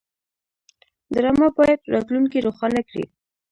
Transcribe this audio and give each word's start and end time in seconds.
ډرامه 1.13 1.47
باید 1.57 1.81
راتلونکی 1.93 2.39
روښانه 2.47 2.81
کړي 2.89 3.05